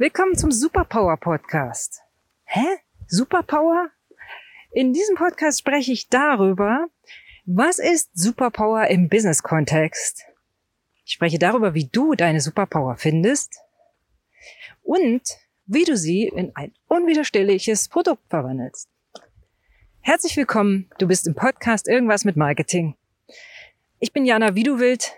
[0.00, 2.00] Willkommen zum Superpower Podcast.
[2.44, 2.64] Hä?
[3.06, 3.90] Superpower?
[4.72, 6.86] In diesem Podcast spreche ich darüber,
[7.44, 10.24] was ist Superpower im Business-Kontext?
[11.04, 13.60] Ich spreche darüber, wie du deine Superpower findest
[14.82, 15.20] und
[15.66, 18.88] wie du sie in ein unwiderstehliches Produkt verwandelst.
[20.00, 22.96] Herzlich willkommen, du bist im Podcast Irgendwas mit Marketing.
[23.98, 25.12] Ich bin Jana Wieduwild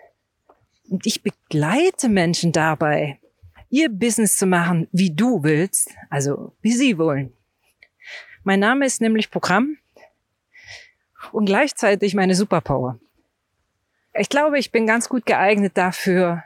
[0.90, 3.20] und ich begleite Menschen dabei,
[3.72, 7.32] ihr Business zu machen, wie du willst, also wie sie wollen.
[8.44, 9.78] Mein Name ist nämlich Programm
[11.32, 13.00] und gleichzeitig meine Superpower.
[14.14, 16.44] Ich glaube, ich bin ganz gut geeignet dafür,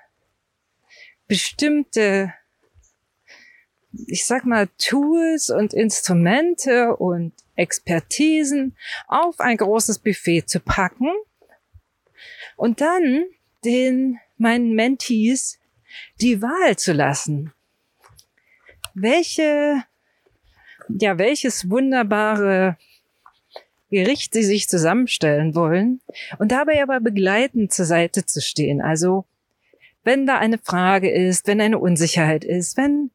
[1.27, 2.33] bestimmte,
[4.07, 8.77] ich sag mal, Tools und Instrumente und Expertisen
[9.09, 11.11] auf ein großes Buffet zu packen
[12.55, 13.24] und dann
[13.65, 15.59] den meinen Mentees
[16.21, 17.53] die Wahl zu lassen.
[18.95, 19.83] Welche,
[20.89, 22.77] ja, welches wunderbare
[23.91, 26.01] Gericht sie sich zusammenstellen wollen
[26.38, 28.80] und dabei aber begleitend zur Seite zu stehen.
[28.80, 29.27] Also,
[30.03, 33.10] wenn da eine Frage ist, wenn eine Unsicherheit ist, wenn,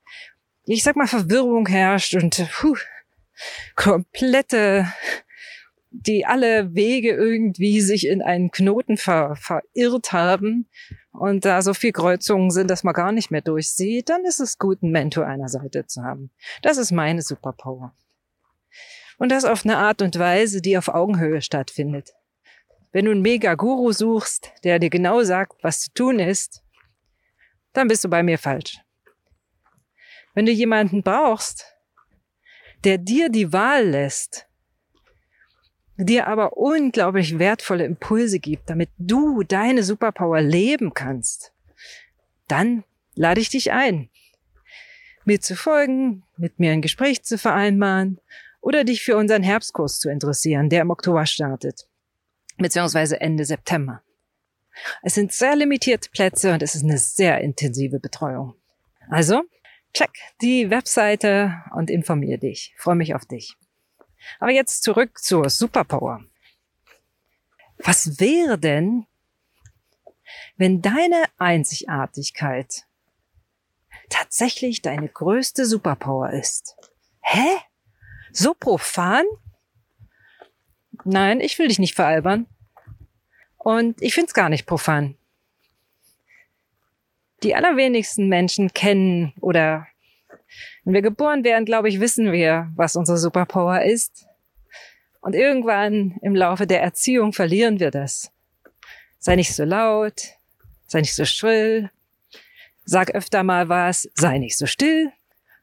[0.66, 2.78] ich sag mal, Verwirrung herrscht und puh,
[3.76, 4.88] komplette
[5.92, 10.67] die alle Wege irgendwie sich in einen Knoten ver, verirrt haben
[11.11, 14.58] und da so viel Kreuzungen sind, dass man gar nicht mehr durchsieht, dann ist es
[14.58, 16.31] gut, einen Mentor einer Seite zu haben.
[16.61, 17.94] Das ist meine Superpower.
[19.17, 22.14] Und das auf eine Art und Weise, die auf Augenhöhe stattfindet.
[22.94, 26.64] Wenn du einen Mega-Guru suchst, der dir genau sagt, was zu tun ist,
[27.73, 28.80] dann bist du bei mir falsch.
[30.33, 31.66] Wenn du jemanden brauchst,
[32.86, 34.48] der dir die Wahl lässt,
[35.97, 41.53] dir aber unglaublich wertvolle Impulse gibt, damit du deine Superpower leben kannst,
[42.48, 42.83] dann
[43.16, 44.09] lade ich dich ein,
[45.25, 48.20] mir zu folgen, mit mir ein Gespräch zu vereinbaren
[48.61, 51.88] oder dich für unseren Herbstkurs zu interessieren, der im Oktober startet,
[52.58, 54.02] beziehungsweise Ende September.
[55.02, 58.55] Es sind sehr limitierte Plätze und es ist eine sehr intensive Betreuung.
[59.10, 59.43] Also,
[59.93, 60.11] check
[60.42, 62.73] die Webseite und informier dich.
[62.77, 63.58] freue mich auf dich.
[64.39, 66.23] Aber jetzt zurück zur Superpower.
[67.77, 69.05] Was wäre denn,
[70.58, 72.86] wenn deine Einzigartigkeit
[74.10, 76.76] tatsächlich deine größte Superpower ist?
[77.21, 77.58] Hä?
[78.31, 79.26] So profan?
[81.04, 82.45] Nein, ich will dich nicht veralbern.
[83.58, 85.17] Und ich find's gar nicht profan.
[87.43, 89.87] Die allerwenigsten Menschen kennen oder
[90.84, 94.26] wenn wir geboren werden, glaube ich, wissen wir, was unsere Superpower ist.
[95.22, 98.32] Und irgendwann im Laufe der Erziehung verlieren wir das.
[99.20, 100.22] Sei nicht so laut,
[100.88, 101.92] sei nicht so schrill,
[102.86, 105.11] sag öfter mal was, sei nicht so still,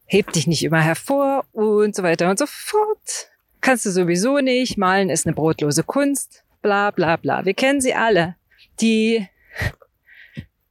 [0.07, 3.31] heb dich nicht immer hervor und so weiter und so fort.
[3.61, 7.45] Kannst du sowieso nicht, malen ist eine brotlose Kunst, bla bla bla.
[7.45, 8.37] Wir kennen sie alle.
[8.81, 9.27] Die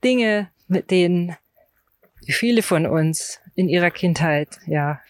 [0.03, 1.35] Dinge, mit denen
[2.25, 5.01] viele von uns in ihrer Kindheit, ja,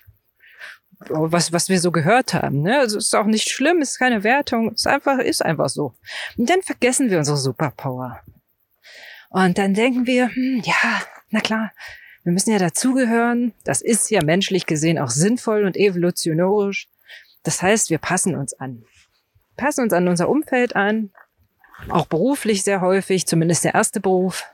[1.00, 2.62] was, was wir so gehört haben.
[2.62, 2.80] Ne?
[2.80, 5.94] Also ist auch nicht schlimm, ist keine Wertung, ist einfach, ist einfach so.
[6.38, 8.22] Und dann vergessen wir unsere Superpower.
[9.30, 11.72] Und dann denken wir, hm, ja, na klar,
[12.24, 13.54] wir müssen ja dazugehören.
[13.66, 16.88] Das ist ja menschlich gesehen auch sinnvoll und evolutionarisch.
[17.44, 18.86] Das heißt, wir passen uns an.
[19.58, 21.12] Passen uns an unser Umfeld an.
[21.90, 24.46] Auch beruflich sehr häufig, zumindest der erste Beruf.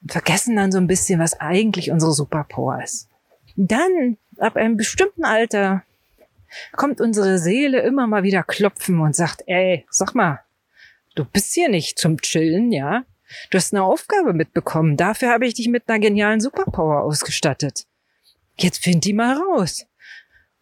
[0.00, 3.08] Und vergessen dann so ein bisschen, was eigentlich unsere Superpower ist.
[3.56, 5.82] Dann, ab einem bestimmten Alter,
[6.72, 10.40] kommt unsere Seele immer mal wieder klopfen und sagt, ey, sag mal,
[11.14, 13.04] du bist hier nicht zum Chillen, ja?
[13.50, 14.96] Du hast eine Aufgabe mitbekommen.
[14.96, 17.86] Dafür habe ich dich mit einer genialen Superpower ausgestattet.
[18.56, 19.86] Jetzt find die mal raus.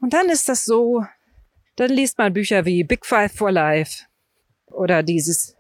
[0.01, 1.05] Und dann ist das so,
[1.77, 4.05] dann liest man Bücher wie Big Five for Life
[4.67, 5.57] oder dieses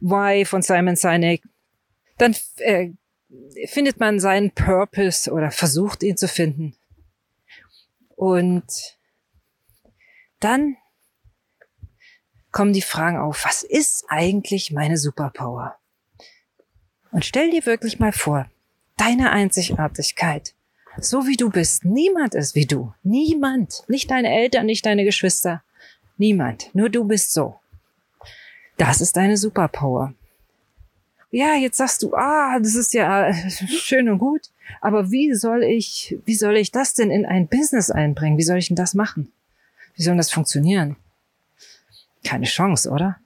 [0.00, 1.42] Why von Simon Sinek.
[2.18, 2.90] Dann äh,
[3.66, 6.74] findet man seinen Purpose oder versucht ihn zu finden.
[8.14, 8.96] Und
[10.40, 10.76] dann
[12.52, 15.76] kommen die Fragen auf, was ist eigentlich meine Superpower?
[17.12, 18.50] Und stell dir wirklich mal vor,
[18.96, 20.54] deine Einzigartigkeit,
[20.98, 22.94] so wie du bist, niemand ist wie du.
[23.02, 23.84] Niemand.
[23.88, 25.62] Nicht deine Eltern, nicht deine Geschwister.
[26.16, 26.74] Niemand.
[26.74, 27.60] Nur du bist so.
[28.78, 30.14] Das ist deine Superpower
[31.36, 34.50] ja, jetzt sagst du, ah, das ist ja äh, schön und gut,
[34.80, 38.38] aber wie soll ich, wie soll ich das denn in ein Business einbringen?
[38.38, 39.30] Wie soll ich denn das machen?
[39.96, 40.96] Wie soll das funktionieren?
[42.24, 43.18] Keine Chance, oder?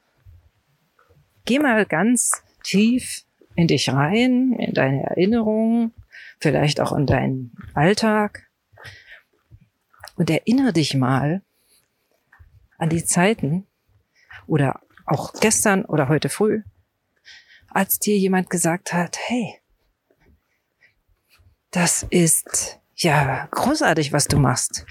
[1.44, 3.22] Geh mal ganz tief
[3.54, 5.92] in dich rein, in deine Erinnerungen,
[6.40, 8.48] vielleicht auch in deinen Alltag
[10.16, 11.42] Und erinnere dich mal
[12.76, 13.66] an die Zeiten
[14.48, 16.62] oder auch gestern oder heute früh,
[17.70, 19.60] als dir jemand gesagt hat, hey,
[21.70, 24.84] das ist ja großartig, was du machst.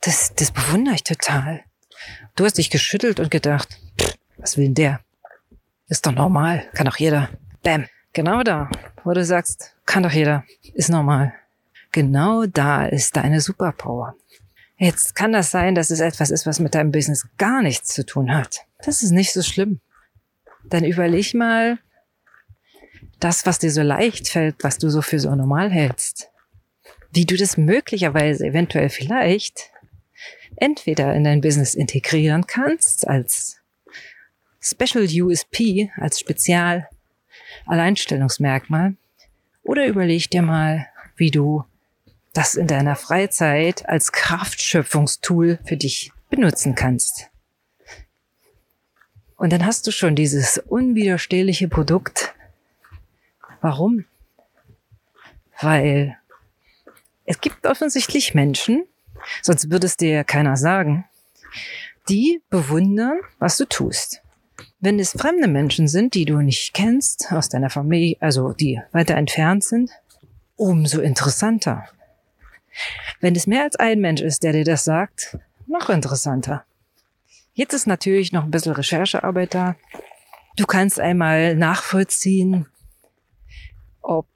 [0.00, 1.64] Das, das bewundere ich total.
[2.34, 3.80] Du hast dich geschüttelt und gedacht,
[4.36, 5.00] was will denn der?
[5.88, 7.30] Ist doch normal, kann doch jeder.
[7.62, 7.86] Bam.
[8.12, 8.70] Genau da,
[9.04, 11.34] wo du sagst, kann doch jeder, ist normal.
[11.92, 14.14] Genau da ist deine Superpower.
[14.78, 18.04] Jetzt kann das sein, dass es etwas ist, was mit deinem Business gar nichts zu
[18.04, 18.66] tun hat.
[18.84, 19.80] Das ist nicht so schlimm.
[20.68, 21.78] Dann überleg mal
[23.20, 26.30] das, was dir so leicht fällt, was du so für so normal hältst.
[27.12, 29.70] Wie du das möglicherweise eventuell vielleicht
[30.56, 33.58] entweder in dein Business integrieren kannst als
[34.60, 36.88] Special USP, als Spezial
[37.66, 38.96] Alleinstellungsmerkmal
[39.62, 40.86] oder überleg dir mal,
[41.16, 41.64] wie du
[42.32, 47.30] das in deiner Freizeit als Kraftschöpfungstool für dich benutzen kannst.
[49.36, 52.34] Und dann hast du schon dieses unwiderstehliche Produkt.
[53.60, 54.04] Warum?
[55.60, 56.16] Weil
[57.24, 58.84] es gibt offensichtlich Menschen,
[59.42, 61.04] sonst würde es dir ja keiner sagen,
[62.08, 64.22] die bewundern, was du tust.
[64.80, 69.16] Wenn es fremde Menschen sind, die du nicht kennst, aus deiner Familie, also die weiter
[69.16, 69.90] entfernt sind,
[70.54, 71.86] umso interessanter.
[73.20, 76.64] Wenn es mehr als ein Mensch ist, der dir das sagt, noch interessanter.
[77.56, 79.76] Jetzt ist natürlich noch ein bisschen Recherchearbeit da.
[80.56, 82.66] Du kannst einmal nachvollziehen,
[84.02, 84.28] ob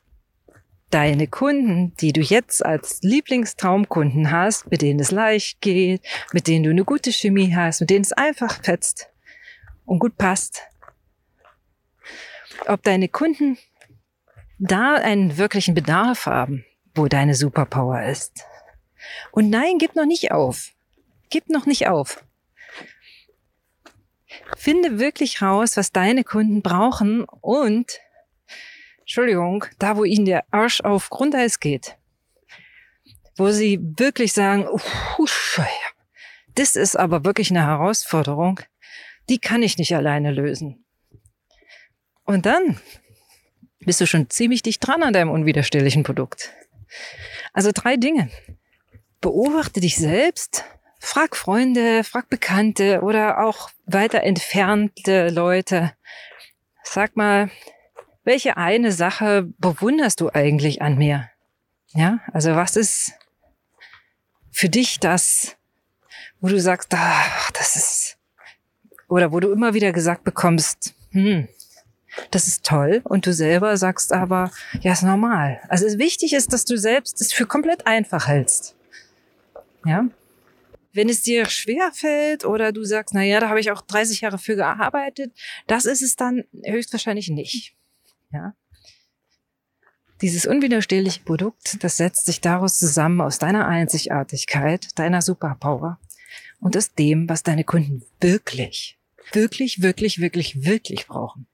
[0.90, 6.02] deine Kunden, die du jetzt als Lieblingstraumkunden hast, mit denen es leicht geht,
[6.32, 9.08] mit denen du eine gute Chemie hast, mit denen es einfach fetzt
[9.84, 10.62] und gut passt,
[12.66, 13.58] ob deine Kunden
[14.58, 16.64] da einen wirklichen Bedarf haben
[16.94, 18.44] wo deine Superpower ist.
[19.32, 20.72] Und nein, gib noch nicht auf.
[21.30, 22.24] Gib noch nicht auf.
[24.56, 28.00] Finde wirklich raus, was deine Kunden brauchen und,
[29.00, 31.96] Entschuldigung, da wo ihnen der Arsch auf Grundeis geht,
[33.36, 34.66] wo sie wirklich sagen,
[36.54, 38.60] das ist aber wirklich eine Herausforderung,
[39.28, 40.84] die kann ich nicht alleine lösen.
[42.24, 42.80] Und dann
[43.80, 46.52] bist du schon ziemlich dicht dran an deinem unwiderstehlichen Produkt.
[47.52, 48.30] Also drei Dinge.
[49.20, 50.64] Beobachte dich selbst,
[51.00, 55.92] frag Freunde, frag Bekannte oder auch weiter entfernte Leute.
[56.84, 57.50] Sag mal,
[58.22, 61.30] welche eine Sache bewunderst du eigentlich an mir?
[61.88, 63.12] Ja, also was ist
[64.52, 65.56] für dich das,
[66.40, 68.18] wo du sagst, ach, das ist,
[69.08, 71.48] oder wo du immer wieder gesagt bekommst, hm,
[72.30, 74.50] das ist toll und du selber sagst aber,
[74.80, 75.60] ja, ist normal.
[75.68, 78.76] Also wichtig ist, dass du selbst es für komplett einfach hältst.
[79.84, 80.04] Ja.
[80.92, 84.22] Wenn es dir schwer fällt oder du sagst, na ja, da habe ich auch 30
[84.22, 85.32] Jahre für gearbeitet,
[85.66, 87.74] das ist es dann höchstwahrscheinlich nicht.
[88.32, 88.54] Ja.
[90.20, 95.98] Dieses unwiderstehliche Produkt, das setzt sich daraus zusammen aus deiner Einzigartigkeit, deiner Superpower
[96.60, 98.98] und aus dem, was deine Kunden wirklich,
[99.32, 101.46] wirklich, wirklich, wirklich, wirklich brauchen.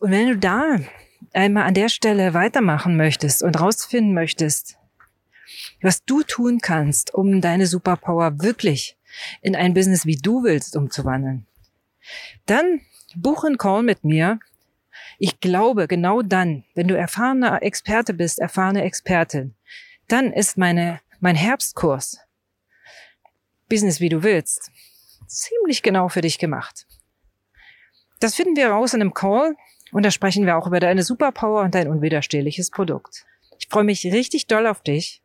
[0.00, 0.78] Und wenn du da
[1.32, 4.78] einmal an der Stelle weitermachen möchtest und rausfinden möchtest,
[5.82, 8.96] was du tun kannst, um deine Superpower wirklich
[9.40, 11.46] in ein Business wie du willst umzuwandeln,
[12.46, 12.80] dann
[13.14, 14.38] buch einen Call mit mir.
[15.18, 19.54] Ich glaube, genau dann, wenn du erfahrener Experte bist, erfahrene Expertin,
[20.08, 22.20] dann ist meine, mein Herbstkurs
[23.68, 24.70] Business wie du willst
[25.28, 26.86] ziemlich genau für dich gemacht.
[28.20, 29.56] Das finden wir raus in einem Call.
[29.90, 33.24] Und da sprechen wir auch über deine Superpower und dein unwiderstehliches Produkt.
[33.58, 35.22] Ich freue mich richtig doll auf dich.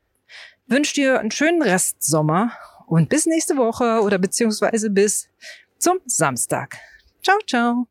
[0.68, 2.52] Wünsche dir einen schönen Restsommer
[2.88, 5.30] und bis nächste Woche oder beziehungsweise bis
[5.78, 6.78] zum Samstag.
[7.22, 7.88] Ciao, ciao.